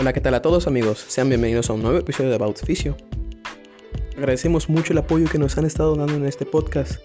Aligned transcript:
Hola, 0.00 0.14
¿qué 0.14 0.22
tal 0.22 0.32
a 0.32 0.40
todos 0.40 0.66
amigos? 0.66 1.04
Sean 1.08 1.28
bienvenidos 1.28 1.68
a 1.68 1.74
un 1.74 1.82
nuevo 1.82 1.98
episodio 1.98 2.30
de 2.30 2.36
About 2.36 2.56
Fisio. 2.64 2.96
Agradecemos 4.16 4.70
mucho 4.70 4.94
el 4.94 4.98
apoyo 4.98 5.26
que 5.26 5.38
nos 5.38 5.58
han 5.58 5.66
estado 5.66 5.94
dando 5.94 6.14
en 6.14 6.24
este 6.24 6.46
podcast. 6.46 7.02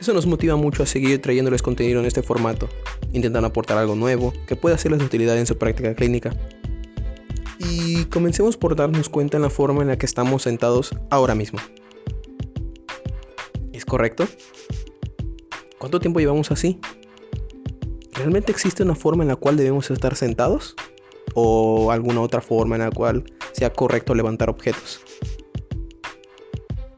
Eso 0.00 0.12
nos 0.12 0.26
motiva 0.26 0.56
mucho 0.56 0.82
a 0.82 0.86
seguir 0.86 1.22
trayéndoles 1.22 1.62
contenido 1.62 2.00
en 2.00 2.06
este 2.06 2.24
formato, 2.24 2.68
intentando 3.12 3.46
aportar 3.46 3.78
algo 3.78 3.94
nuevo 3.94 4.32
que 4.48 4.56
pueda 4.56 4.74
hacerles 4.74 4.98
de 4.98 5.06
utilidad 5.06 5.38
en 5.38 5.46
su 5.46 5.56
práctica 5.58 5.94
clínica. 5.94 6.34
Y 7.60 8.06
comencemos 8.06 8.56
por 8.56 8.74
darnos 8.74 9.08
cuenta 9.08 9.36
en 9.36 9.44
la 9.44 9.50
forma 9.50 9.82
en 9.82 9.86
la 9.86 9.96
que 9.96 10.06
estamos 10.06 10.42
sentados 10.42 10.92
ahora 11.10 11.36
mismo. 11.36 11.60
¿Es 13.72 13.84
correcto? 13.84 14.26
¿Cuánto 15.78 16.00
tiempo 16.00 16.18
llevamos 16.18 16.50
así? 16.50 16.80
¿Realmente 18.14 18.50
existe 18.50 18.82
una 18.82 18.96
forma 18.96 19.22
en 19.22 19.28
la 19.28 19.36
cual 19.36 19.56
debemos 19.56 19.88
estar 19.92 20.16
sentados? 20.16 20.74
¿O 21.34 21.90
alguna 21.90 22.20
otra 22.20 22.40
forma 22.40 22.76
en 22.76 22.82
la 22.82 22.90
cual 22.90 23.24
sea 23.52 23.72
correcto 23.72 24.14
levantar 24.14 24.48
objetos? 24.50 25.00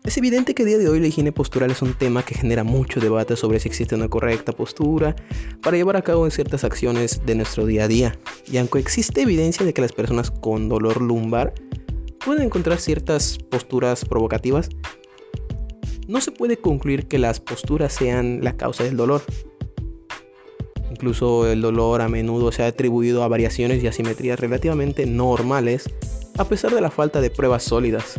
Es 0.07 0.17
evidente 0.17 0.55
que 0.55 0.63
a 0.63 0.67
día 0.67 0.79
de 0.79 0.89
hoy 0.89 1.01
la 1.01 1.09
higiene 1.09 1.33
postural 1.33 1.73
es 1.73 1.83
un 1.83 1.93
tema 1.93 2.23
que 2.23 2.37
genera 2.37 2.63
mucho 2.63 3.01
debate 3.01 3.35
sobre 3.35 3.59
si 3.59 3.69
existe 3.69 3.97
una 3.97 4.09
correcta 4.09 4.53
postura 4.53 5.17
para 5.63 5.77
llevar 5.77 5.97
a 5.97 6.03
cabo 6.03 6.31
ciertas 6.31 6.63
acciones 6.63 7.21
de 7.27 7.35
nuestro 7.35 7.67
día 7.67 7.85
a 7.85 7.89
día. 7.89 8.17
Y 8.47 8.59
aunque 8.59 8.79
existe 8.79 9.23
evidencia 9.23 9.67
de 9.67 9.75
que 9.75 9.83
las 9.83 9.93
personas 9.93 10.31
con 10.31 10.69
dolor 10.69 11.03
lumbar 11.03 11.55
pueden 12.25 12.45
encontrar 12.45 12.79
ciertas 12.79 13.37
posturas 13.51 14.05
provocativas, 14.05 14.69
no 16.07 16.21
se 16.21 16.31
puede 16.31 16.57
concluir 16.57 17.09
que 17.09 17.19
las 17.19 17.41
posturas 17.41 17.93
sean 17.93 18.45
la 18.45 18.57
causa 18.57 18.85
del 18.85 18.97
dolor. 18.97 19.23
Incluso 20.97 21.47
el 21.47 21.61
dolor 21.61 22.01
a 22.01 22.09
menudo 22.09 22.51
se 22.53 22.63
ha 22.63 22.69
atribuido 22.69 23.23
a 23.23 23.29
variaciones 23.29 23.85
y 23.85 23.87
asimetrías 23.87 24.41
relativamente 24.41 25.05
normales 25.05 25.91
a 26.39 26.49
pesar 26.49 26.75
de 26.75 26.81
la 26.81 26.91
falta 26.91 27.21
de 27.21 27.29
pruebas 27.29 27.65
sólidas. 27.65 28.19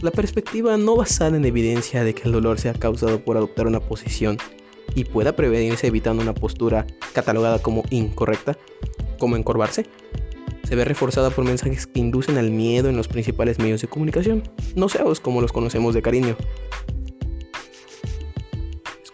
La 0.00 0.10
perspectiva 0.10 0.78
no 0.78 0.96
basada 0.96 1.36
en 1.36 1.44
evidencia 1.44 2.02
de 2.02 2.14
que 2.14 2.22
el 2.22 2.32
dolor 2.32 2.58
sea 2.58 2.72
causado 2.72 3.22
por 3.22 3.36
adoptar 3.36 3.66
una 3.66 3.80
posición 3.80 4.38
y 4.94 5.04
pueda 5.04 5.36
prevenirse 5.36 5.88
evitando 5.88 6.22
una 6.22 6.32
postura 6.32 6.86
catalogada 7.12 7.58
como 7.58 7.82
incorrecta, 7.90 8.56
como 9.18 9.36
encorvarse, 9.36 9.84
se 10.64 10.76
ve 10.76 10.86
reforzada 10.86 11.28
por 11.28 11.44
mensajes 11.44 11.86
que 11.86 12.00
inducen 12.00 12.38
al 12.38 12.50
miedo 12.50 12.88
en 12.88 12.96
los 12.96 13.06
principales 13.06 13.58
medios 13.58 13.82
de 13.82 13.88
comunicación, 13.88 14.44
no 14.76 14.88
seos 14.88 15.20
como 15.20 15.42
los 15.42 15.52
conocemos 15.52 15.92
de 15.92 16.00
cariño. 16.00 16.38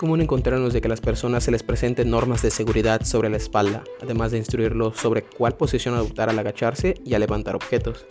Común 0.06 0.20
encontrarnos 0.20 0.72
de 0.72 0.80
que 0.80 0.86
a 0.86 0.88
las 0.88 1.00
personas 1.00 1.42
se 1.42 1.50
les 1.50 1.64
presenten 1.64 2.10
normas 2.10 2.40
de 2.40 2.52
seguridad 2.52 3.02
sobre 3.02 3.28
la 3.28 3.38
espalda, 3.38 3.82
además 4.00 4.30
de 4.30 4.38
instruirlos 4.38 4.96
sobre 4.96 5.24
cuál 5.24 5.56
posición 5.56 5.96
adoptar 5.96 6.30
al 6.30 6.38
agacharse 6.38 6.94
y 7.04 7.14
al 7.14 7.22
levantar 7.22 7.56
objetos 7.56 8.06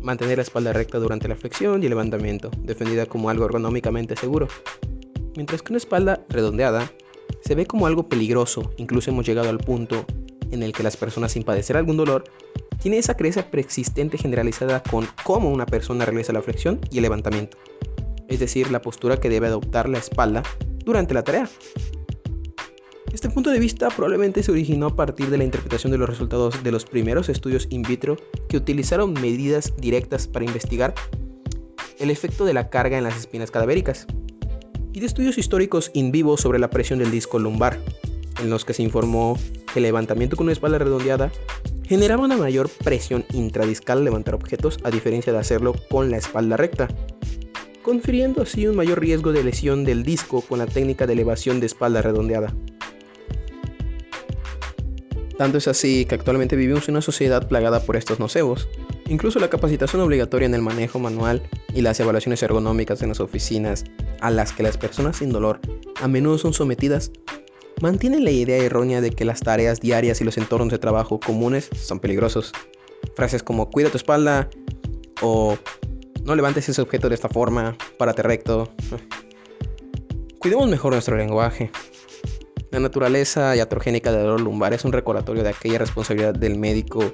mantener 0.00 0.38
la 0.38 0.44
espalda 0.44 0.72
recta 0.72 0.98
durante 0.98 1.28
la 1.28 1.36
flexión 1.36 1.82
y 1.82 1.86
el 1.86 1.90
levantamiento, 1.90 2.50
defendida 2.62 3.04
como 3.04 3.28
algo 3.28 3.44
ergonómicamente 3.44 4.16
seguro. 4.16 4.48
Mientras 5.36 5.60
que 5.60 5.74
una 5.74 5.76
espalda 5.76 6.24
redondeada 6.30 6.90
se 7.42 7.54
ve 7.54 7.66
como 7.66 7.86
algo 7.86 8.08
peligroso, 8.08 8.72
incluso 8.78 9.10
hemos 9.10 9.26
llegado 9.26 9.50
al 9.50 9.58
punto 9.58 10.06
en 10.50 10.62
el 10.62 10.72
que 10.72 10.84
las 10.84 10.96
personas 10.96 11.32
sin 11.32 11.42
padecer 11.42 11.76
algún 11.76 11.98
dolor 11.98 12.24
tienen 12.80 13.00
esa 13.00 13.14
creencia 13.14 13.50
preexistente 13.50 14.16
generalizada 14.16 14.82
con 14.82 15.06
cómo 15.22 15.50
una 15.50 15.66
persona 15.66 16.06
realiza 16.06 16.32
la 16.32 16.40
flexión 16.40 16.80
y 16.90 16.96
el 16.96 17.02
levantamiento, 17.02 17.58
es 18.26 18.40
decir, 18.40 18.70
la 18.70 18.80
postura 18.80 19.18
que 19.18 19.28
debe 19.28 19.48
adoptar 19.48 19.86
la 19.86 19.98
espalda 19.98 20.42
durante 20.86 21.12
la 21.12 21.22
tarea. 21.22 21.50
Este 23.12 23.28
punto 23.28 23.50
de 23.50 23.58
vista 23.58 23.88
probablemente 23.88 24.42
se 24.42 24.52
originó 24.52 24.86
a 24.86 24.96
partir 24.96 25.28
de 25.28 25.38
la 25.38 25.44
interpretación 25.44 25.90
de 25.90 25.98
los 25.98 26.08
resultados 26.08 26.62
de 26.62 26.70
los 26.70 26.84
primeros 26.84 27.28
estudios 27.28 27.66
in 27.70 27.82
vitro 27.82 28.16
que 28.48 28.56
utilizaron 28.56 29.12
medidas 29.14 29.74
directas 29.76 30.26
para 30.26 30.44
investigar 30.44 30.94
el 31.98 32.10
efecto 32.10 32.44
de 32.44 32.54
la 32.54 32.68
carga 32.68 32.98
en 32.98 33.04
las 33.04 33.16
espinas 33.16 33.50
cadavéricas, 33.50 34.06
y 34.92 35.00
de 35.00 35.06
estudios 35.06 35.38
históricos 35.38 35.90
in 35.94 36.12
vivo 36.12 36.36
sobre 36.36 36.58
la 36.58 36.70
presión 36.70 36.98
del 36.98 37.10
disco 37.10 37.38
lumbar, 37.38 37.78
en 38.40 38.50
los 38.50 38.64
que 38.64 38.74
se 38.74 38.82
informó 38.82 39.38
que 39.72 39.78
el 39.78 39.84
levantamiento 39.84 40.36
con 40.36 40.44
una 40.44 40.52
espalda 40.52 40.78
redondeada 40.78 41.32
generaba 41.84 42.24
una 42.24 42.36
mayor 42.36 42.68
presión 42.68 43.24
intradiscal 43.32 43.98
al 43.98 44.04
levantar 44.04 44.34
objetos 44.34 44.78
a 44.84 44.90
diferencia 44.90 45.32
de 45.32 45.38
hacerlo 45.38 45.74
con 45.90 46.10
la 46.10 46.16
espalda 46.16 46.56
recta, 46.56 46.88
confiriendo 47.86 48.42
así 48.42 48.66
un 48.66 48.74
mayor 48.74 48.98
riesgo 48.98 49.30
de 49.30 49.44
lesión 49.44 49.84
del 49.84 50.02
disco 50.02 50.40
con 50.40 50.58
la 50.58 50.66
técnica 50.66 51.06
de 51.06 51.12
elevación 51.12 51.60
de 51.60 51.66
espalda 51.66 52.02
redondeada. 52.02 52.52
Tanto 55.38 55.58
es 55.58 55.68
así 55.68 56.04
que 56.04 56.16
actualmente 56.16 56.56
vivimos 56.56 56.88
en 56.88 56.94
una 56.94 57.00
sociedad 57.00 57.46
plagada 57.46 57.78
por 57.78 57.94
estos 57.94 58.18
nocebos. 58.18 58.68
Incluso 59.06 59.38
la 59.38 59.50
capacitación 59.50 60.02
obligatoria 60.02 60.46
en 60.46 60.54
el 60.54 60.62
manejo 60.62 60.98
manual 60.98 61.48
y 61.74 61.82
las 61.82 62.00
evaluaciones 62.00 62.42
ergonómicas 62.42 63.02
en 63.02 63.10
las 63.10 63.20
oficinas, 63.20 63.84
a 64.20 64.32
las 64.32 64.52
que 64.52 64.64
las 64.64 64.76
personas 64.76 65.18
sin 65.18 65.30
dolor 65.30 65.60
a 66.02 66.08
menudo 66.08 66.38
son 66.38 66.54
sometidas, 66.54 67.12
mantienen 67.80 68.24
la 68.24 68.32
idea 68.32 68.56
errónea 68.56 69.00
de 69.00 69.10
que 69.10 69.24
las 69.24 69.42
tareas 69.42 69.78
diarias 69.78 70.20
y 70.20 70.24
los 70.24 70.38
entornos 70.38 70.70
de 70.70 70.78
trabajo 70.78 71.20
comunes 71.20 71.70
son 71.72 72.00
peligrosos. 72.00 72.50
Frases 73.14 73.44
como 73.44 73.70
cuida 73.70 73.90
tu 73.90 73.96
espalda 73.96 74.50
o 75.22 75.56
no 76.26 76.34
levantes 76.34 76.68
ese 76.68 76.82
objeto 76.82 77.08
de 77.08 77.14
esta 77.14 77.28
forma, 77.28 77.76
párate 77.98 78.22
recto. 78.22 78.68
Cuidemos 80.38 80.68
mejor 80.68 80.92
nuestro 80.92 81.16
lenguaje, 81.16 81.70
la 82.76 82.80
naturaleza 82.80 83.56
iatrogénica 83.56 84.12
del 84.12 84.24
dolor 84.24 84.40
lumbar 84.40 84.74
es 84.74 84.84
un 84.84 84.92
recordatorio 84.92 85.42
de 85.42 85.50
aquella 85.50 85.78
responsabilidad 85.78 86.34
del 86.34 86.58
médico 86.58 87.12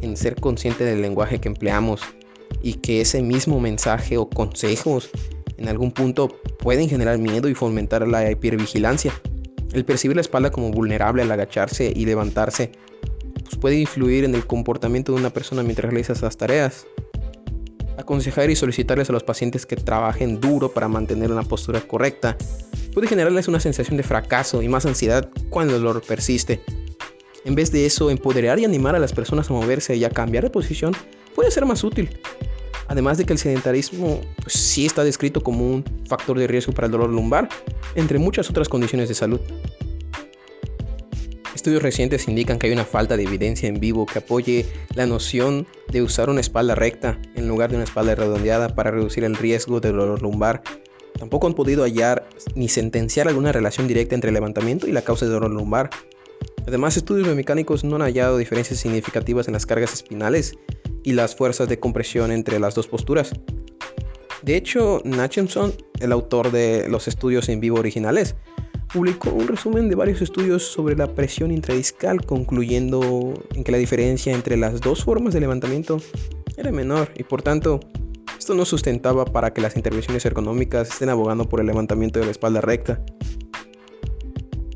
en 0.00 0.16
ser 0.16 0.34
consciente 0.34 0.84
del 0.84 1.02
lenguaje 1.02 1.40
que 1.40 1.48
empleamos 1.48 2.00
y 2.62 2.74
que 2.74 3.02
ese 3.02 3.22
mismo 3.22 3.60
mensaje 3.60 4.16
o 4.16 4.28
consejos 4.28 5.10
en 5.58 5.68
algún 5.68 5.92
punto 5.92 6.28
pueden 6.58 6.88
generar 6.88 7.18
miedo 7.18 7.48
y 7.48 7.54
fomentar 7.54 8.08
la 8.08 8.28
hipervigilancia. 8.30 9.12
El 9.72 9.84
percibir 9.84 10.16
la 10.16 10.22
espalda 10.22 10.50
como 10.50 10.70
vulnerable 10.70 11.22
al 11.22 11.30
agacharse 11.30 11.92
y 11.94 12.06
levantarse 12.06 12.72
pues 13.44 13.56
puede 13.56 13.76
influir 13.76 14.24
en 14.24 14.34
el 14.34 14.46
comportamiento 14.46 15.12
de 15.12 15.20
una 15.20 15.30
persona 15.30 15.62
mientras 15.62 15.90
realiza 15.90 16.14
esas 16.14 16.36
tareas. 16.38 16.86
Aconsejar 17.96 18.50
y 18.50 18.56
solicitarles 18.56 19.08
a 19.10 19.12
los 19.12 19.22
pacientes 19.22 19.66
que 19.66 19.76
trabajen 19.76 20.40
duro 20.40 20.72
para 20.72 20.88
mantener 20.88 21.30
una 21.30 21.42
postura 21.42 21.80
correcta 21.80 22.36
puede 22.92 23.08
generarles 23.08 23.48
una 23.48 23.60
sensación 23.60 23.96
de 23.96 24.02
fracaso 24.02 24.62
y 24.62 24.68
más 24.68 24.86
ansiedad 24.86 25.28
cuando 25.50 25.76
el 25.76 25.82
dolor 25.82 26.02
persiste. 26.02 26.62
En 27.44 27.54
vez 27.54 27.70
de 27.70 27.86
eso, 27.86 28.10
empoderar 28.10 28.58
y 28.58 28.64
animar 28.64 28.94
a 28.94 28.98
las 28.98 29.12
personas 29.12 29.50
a 29.50 29.52
moverse 29.52 29.96
y 29.96 30.04
a 30.04 30.10
cambiar 30.10 30.44
de 30.44 30.50
posición 30.50 30.92
puede 31.34 31.50
ser 31.50 31.66
más 31.66 31.84
útil. 31.84 32.08
Además 32.88 33.18
de 33.18 33.24
que 33.24 33.32
el 33.32 33.38
sedentarismo 33.38 34.20
sí 34.46 34.86
está 34.86 35.04
descrito 35.04 35.42
como 35.42 35.66
un 35.66 35.84
factor 36.08 36.38
de 36.38 36.46
riesgo 36.46 36.72
para 36.72 36.86
el 36.86 36.92
dolor 36.92 37.10
lumbar, 37.10 37.48
entre 37.94 38.18
muchas 38.18 38.50
otras 38.50 38.68
condiciones 38.68 39.08
de 39.08 39.14
salud. 39.14 39.40
Estudios 41.64 41.82
recientes 41.82 42.28
indican 42.28 42.58
que 42.58 42.66
hay 42.66 42.74
una 42.74 42.84
falta 42.84 43.16
de 43.16 43.22
evidencia 43.22 43.66
en 43.70 43.80
vivo 43.80 44.04
que 44.04 44.18
apoye 44.18 44.66
la 44.94 45.06
noción 45.06 45.66
de 45.90 46.02
usar 46.02 46.28
una 46.28 46.42
espalda 46.42 46.74
recta 46.74 47.18
en 47.36 47.48
lugar 47.48 47.70
de 47.70 47.76
una 47.76 47.84
espalda 47.84 48.14
redondeada 48.14 48.74
para 48.74 48.90
reducir 48.90 49.24
el 49.24 49.34
riesgo 49.34 49.80
de 49.80 49.90
dolor 49.90 50.20
lumbar 50.20 50.62
Tampoco 51.18 51.46
han 51.46 51.54
podido 51.54 51.84
hallar 51.84 52.28
ni 52.54 52.68
sentenciar 52.68 53.28
alguna 53.28 53.50
relación 53.50 53.88
directa 53.88 54.14
entre 54.14 54.28
el 54.28 54.34
levantamiento 54.34 54.86
y 54.86 54.92
la 54.92 55.00
causa 55.00 55.24
de 55.24 55.32
dolor 55.32 55.52
lumbar. 55.52 55.88
Además, 56.66 56.98
estudios 56.98 57.26
biomecánicos 57.28 57.82
no 57.82 57.96
han 57.96 58.02
hallado 58.02 58.36
diferencias 58.36 58.78
significativas 58.80 59.48
en 59.48 59.54
las 59.54 59.64
cargas 59.64 59.94
espinales 59.94 60.58
y 61.02 61.12
las 61.14 61.34
fuerzas 61.34 61.66
de 61.70 61.80
compresión 61.80 62.30
entre 62.30 62.60
las 62.60 62.74
dos 62.74 62.88
posturas. 62.88 63.32
De 64.42 64.54
hecho, 64.56 65.00
Natchenson, 65.06 65.72
el 66.00 66.12
autor 66.12 66.52
de 66.52 66.90
los 66.90 67.08
estudios 67.08 67.48
en 67.48 67.60
vivo 67.60 67.78
originales, 67.78 68.34
publicó 68.94 69.30
un 69.30 69.48
resumen 69.48 69.88
de 69.88 69.96
varios 69.96 70.22
estudios 70.22 70.62
sobre 70.62 70.94
la 70.94 71.12
presión 71.16 71.50
intradiscal, 71.50 72.24
concluyendo 72.24 73.34
en 73.52 73.64
que 73.64 73.72
la 73.72 73.78
diferencia 73.78 74.32
entre 74.32 74.56
las 74.56 74.80
dos 74.80 75.02
formas 75.02 75.34
de 75.34 75.40
levantamiento 75.40 76.00
era 76.56 76.70
menor 76.70 77.10
y 77.16 77.24
por 77.24 77.42
tanto 77.42 77.80
esto 78.38 78.54
no 78.54 78.64
sustentaba 78.64 79.24
para 79.24 79.52
que 79.52 79.60
las 79.60 79.74
intervenciones 79.74 80.24
ergonómicas 80.24 80.90
estén 80.90 81.08
abogando 81.08 81.48
por 81.48 81.58
el 81.58 81.66
levantamiento 81.66 82.20
de 82.20 82.26
la 82.26 82.30
espalda 82.30 82.60
recta. 82.60 83.00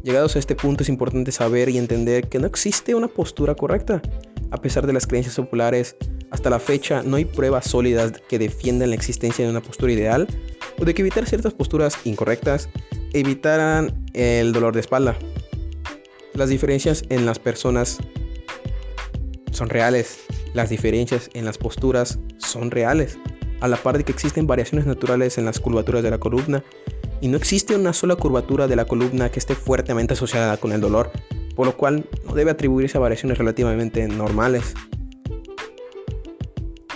Llegados 0.03 0.35
a 0.35 0.41
este 0.41 0.57
punto 0.57 0.83
es 0.83 0.89
importante 0.89 1.31
saber 1.31 1.69
y 1.69 1.79
entender 1.79 2.29
que 2.29 2.41
no 2.41 2.49
existe 2.49 2.97
una 2.97 3.07
postura 3.07 3.55
correcta. 3.55 4.03
A 4.51 4.61
pesar 4.61 4.85
de 4.89 4.95
las 4.95 5.07
creencias 5.07 5.37
populares, 5.37 5.97
hasta 6.33 6.51
la 6.51 6.59
fecha 6.59 7.05
no 7.05 7.17
hay 7.17 7.25
pruebas 7.25 7.69
sólidas 7.69 8.15
que 8.29 8.41
defiendan 8.41 8.91
la 8.91 8.97
existencia 8.97 9.45
de 9.45 9.51
una 9.53 9.63
postura 9.63 9.93
ideal 9.93 10.27
o 10.77 10.85
de 10.85 10.93
que 10.93 11.03
evitar 11.03 11.25
ciertas 11.25 11.55
posturas 11.55 11.97
incorrectas 12.05 12.69
evitaran 13.13 14.05
el 14.13 14.53
dolor 14.53 14.75
de 14.75 14.81
espalda. 14.81 15.17
Las 16.35 16.49
diferencias 16.49 17.03
en 17.09 17.27
las 17.27 17.39
personas 17.39 17.99
son 19.51 19.69
reales, 19.69 20.21
las 20.55 20.71
diferencias 20.71 21.31
en 21.35 21.45
las 21.45 21.59
posturas 21.59 22.19
son 22.39 22.71
reales 22.71 23.19
a 23.61 23.69
la 23.69 23.77
par 23.77 23.99
de 23.99 24.05
que 24.05 24.13
existen 24.13 24.47
variaciones 24.47 24.87
naturales 24.87 25.39
en 25.39 25.45
las 25.45 25.59
curvaturas 25.59 26.03
de 26.03 26.11
la 26.11 26.19
columna 26.19 26.63
y 27.21 27.29
no 27.29 27.37
existe 27.37 27.75
una 27.75 27.93
sola 27.93 28.17
curvatura 28.17 28.69
de 28.69 28.77
la 28.77 28.85
columna 28.85 29.31
que 29.31 29.41
esté 29.41 29.55
fuertemente 29.55 30.15
asociada 30.15 30.57
con 30.57 30.73
el 30.73 30.81
dolor, 30.81 31.11
por 31.57 31.67
lo 31.67 31.77
cual 31.77 32.07
no 32.25 32.35
debe 32.35 32.53
atribuirse 32.53 32.97
a 32.97 33.01
variaciones 33.01 33.39
relativamente 33.39 34.07
normales. 34.07 34.75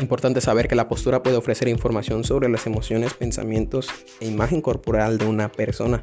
Importante 0.03 0.41
saber 0.41 0.67
que 0.67 0.75
la 0.75 0.89
postura 0.89 1.23
puede 1.23 1.37
ofrecer 1.37 1.69
información 1.69 2.25
sobre 2.25 2.49
las 2.49 2.67
emociones, 2.67 3.15
pensamientos 3.15 3.89
e 4.19 4.27
imagen 4.27 4.61
corporal 4.61 5.17
de 5.17 5.27
una 5.27 5.49
persona. 5.49 6.03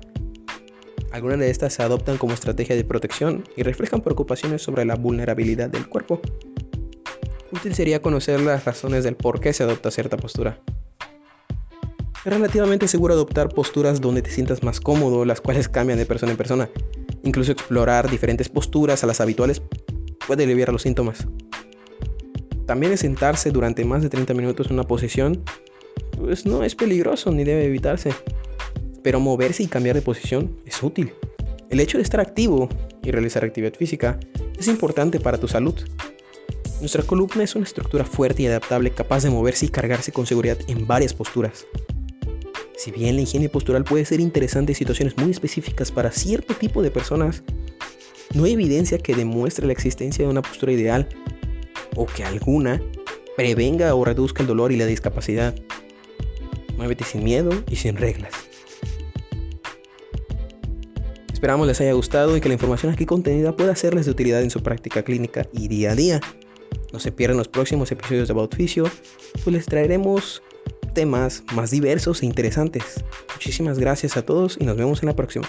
Algunas 1.12 1.40
de 1.40 1.50
estas 1.50 1.74
se 1.74 1.84
adoptan 1.84 2.18
como 2.18 2.34
estrategia 2.34 2.78
de 2.78 2.86
protección 2.86 3.44
y 3.58 3.64
reflejan 3.64 4.00
preocupaciones 4.00 4.62
sobre 4.62 4.86
la 4.86 4.96
vulnerabilidad 4.96 5.70
del 5.70 5.90
cuerpo. 5.90 6.22
Útil 7.52 7.76
sería 7.76 8.02
conocer 8.02 8.40
las 8.40 8.64
razones 8.64 9.04
del 9.04 9.18
por 9.18 9.42
qué 9.42 9.52
se 9.52 9.64
adopta 9.64 9.92
cierta 9.92 10.16
postura. 10.16 10.62
Es 12.26 12.32
relativamente 12.32 12.88
seguro 12.88 13.16
adoptar 13.16 13.50
posturas 13.50 14.00
donde 14.00 14.22
te 14.22 14.32
sientas 14.32 14.64
más 14.64 14.80
cómodo, 14.80 15.26
las 15.26 15.42
cuales 15.42 15.68
cambian 15.68 16.00
de 16.00 16.06
persona 16.06 16.32
en 16.32 16.38
persona. 16.38 16.70
Incluso 17.26 17.52
explorar 17.52 18.10
diferentes 18.10 18.48
posturas 18.48 19.04
a 19.04 19.08
las 19.08 19.20
habituales 19.20 19.62
puede 20.26 20.46
aliviar 20.46 20.72
los 20.72 20.84
síntomas. 20.84 21.28
También 22.70 22.94
es 22.94 23.00
sentarse 23.00 23.50
durante 23.50 23.84
más 23.84 24.04
de 24.04 24.10
30 24.10 24.36
minutos 24.36 24.68
en 24.68 24.74
una 24.74 24.84
posición, 24.84 25.44
pues 26.16 26.46
no 26.46 26.64
es 26.64 26.76
peligroso 26.76 27.32
ni 27.32 27.44
debe 27.44 27.66
evitarse. 27.66 28.12
Pero 29.02 29.20
moverse 29.20 29.64
y 29.64 29.66
cambiar 29.66 29.96
de 29.96 30.04
posición 30.04 30.56
es 30.68 30.84
útil. 30.84 31.12
El 31.72 31.80
hecho 31.80 31.98
de 31.98 32.04
estar 32.04 32.20
activo 32.20 32.70
y 33.02 33.10
realizar 33.10 33.44
actividad 33.44 33.74
física 33.74 34.20
es 34.56 34.68
importante 34.68 35.20
para 35.20 35.40
tu 35.40 35.48
salud. 35.48 35.74
Nuestra 36.80 37.02
columna 37.02 37.42
es 37.42 37.56
una 37.56 37.66
estructura 37.66 38.06
fuerte 38.06 38.44
y 38.44 38.46
adaptable 38.46 38.92
capaz 38.92 39.24
de 39.24 39.32
moverse 39.32 39.66
y 39.66 39.70
cargarse 39.70 40.12
con 40.12 40.28
seguridad 40.28 40.60
en 40.68 40.86
varias 40.86 41.16
posturas. 41.16 41.66
Si 42.78 42.92
bien 42.92 43.16
la 43.16 43.24
higiene 43.24 43.50
postural 43.50 43.84
puede 43.84 44.06
ser 44.06 44.20
interesante 44.20 44.74
en 44.74 44.78
situaciones 44.78 45.18
muy 45.18 45.32
específicas 45.32 45.92
para 45.92 46.12
cierto 46.12 46.54
tipo 46.54 46.84
de 46.84 46.92
personas, 46.92 47.42
no 48.36 48.44
hay 48.44 48.54
evidencia 48.54 49.00
que 49.00 49.16
demuestre 49.16 49.66
la 49.66 49.74
existencia 49.74 50.24
de 50.24 50.30
una 50.30 50.44
postura 50.44 50.72
ideal 50.72 51.10
o 52.00 52.06
que 52.06 52.24
alguna 52.24 52.82
prevenga 53.36 53.94
o 53.94 54.06
reduzca 54.06 54.42
el 54.42 54.48
dolor 54.48 54.72
y 54.72 54.78
la 54.78 54.86
discapacidad. 54.86 55.54
Muévete 56.78 57.04
sin 57.04 57.24
miedo 57.24 57.52
y 57.70 57.76
sin 57.76 57.98
reglas. 57.98 58.34
Esperamos 61.34 61.68
les 61.68 61.80
haya 61.82 61.94
gustado 61.94 62.36
y 62.36 62.42
que 62.42 62.48
la 62.48 62.54
información 62.54 62.94
aquí 62.94 63.06
contenida 63.06 63.56
pueda 63.56 63.76
serles 63.76 64.06
de 64.06 64.12
utilidad 64.12 64.42
en 64.42 64.50
su 64.50 64.64
práctica 64.64 65.04
clínica 65.04 65.46
y 65.54 65.68
día 65.68 65.92
a 65.92 65.96
día. 65.96 66.22
No 66.94 67.00
se 67.00 67.12
pierdan 67.12 67.38
los 67.38 67.48
próximos 67.48 67.92
episodios 67.92 68.28
de 68.28 68.34
About 68.34 68.56
Physio, 68.56 68.86
pues 69.44 69.54
les 69.54 69.66
traeremos 69.66 70.42
temas 70.94 71.44
más 71.54 71.72
diversos 71.72 72.24
e 72.24 72.26
interesantes. 72.26 73.04
Muchísimas 73.34 73.78
gracias 73.78 74.18
a 74.18 74.22
todos 74.22 74.58
y 74.60 74.66
nos 74.66 74.78
vemos 74.78 75.04
en 75.04 75.08
la 75.08 75.16
próxima. 75.16 75.48